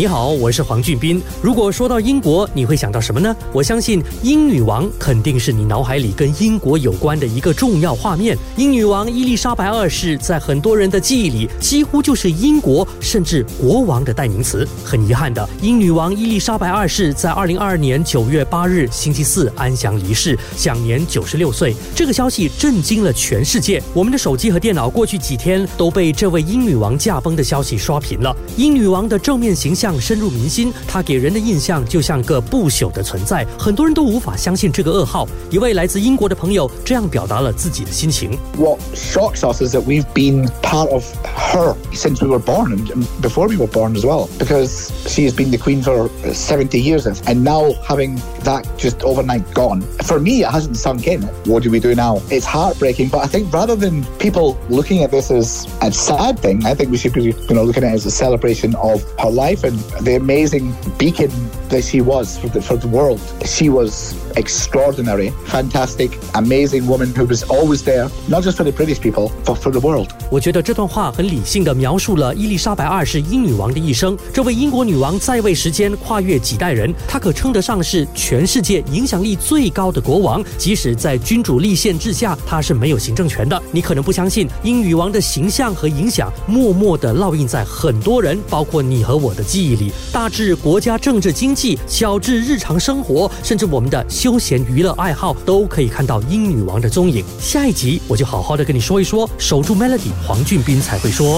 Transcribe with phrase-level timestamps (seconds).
[0.00, 1.20] 你好，我是黄俊斌。
[1.42, 3.36] 如果说到英国，你会想到什么呢？
[3.52, 8.34] 我相信英女王肯定是你脑海里跟英国有关的一个重要画面。
[8.56, 14.66] 英女王伊丽莎白二世在很多人的记忆里，几乎就是英国甚至国王的代名词。
[14.82, 21.76] 很遗憾的，英女王伊丽莎白二世在二零二二年九月八日星期四安详离世，享年九十六岁。
[21.94, 28.34] 这个消息震惊了全世界，我们的手机和电脑过去几天都被这位英女王驾崩的消息刷屏了。
[28.56, 29.89] 英女王的正面形象。
[29.98, 35.26] 深入民心，他给人的印象就像个不朽的存在，很多人都无法相信这个噩耗。
[35.48, 41.04] 一位来自英国的朋友这样表达了自己的心情：What shocks us is that we've been part of
[41.49, 42.87] her since we were born and
[43.21, 47.05] before we were born as well, because she has been the queen for 70 years,
[47.05, 49.81] and now having that just overnight gone.
[50.03, 51.21] For me, it hasn't sunk in.
[51.45, 52.21] What do we do now?
[52.29, 56.65] It's heartbreaking, but I think rather than people looking at this as a sad thing,
[56.65, 59.29] I think we should be, you know, looking at it as a celebration of her
[59.29, 61.31] life and the amazing beacon
[61.69, 63.19] that she was for the, for the world.
[63.45, 68.99] She was extraordinary, fantastic, amazing woman who was always there, not just for the British
[68.99, 70.13] people, but for the world.
[70.29, 74.14] 我觉得这段话很理 理性的描述了伊丽莎白二世英女王的一生。
[74.30, 80.44] 这位英国女王在位时间跨越几代人，她可称得上是全世界影响力最高的国王。
[80.58, 83.60] 即使在君主立宪制下，她是没有行政权的。
[83.72, 89.90] 你可能不相信，英女王的形象和影响默默地烙印在很多人，包括你和我的记忆里。
[90.12, 97.24] 大至国家政治经济，小至日常生活，甚至我们的休闲娱乐爱好，都可以看到英女王的踪影。
[97.40, 101.29] 下一集我就好好的跟你说一说，守住 Melody，黄俊斌才会说。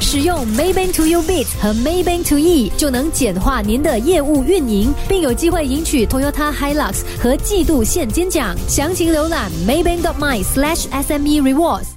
[0.00, 8.54] 使用 Maybank To You Bit 和 Maybank To E 就能简化您的业务运营，并有机会赢取 Toyota Hilux 和季度现金奖。
[8.68, 11.94] 详情浏览 Maybank.my/SME Rewards。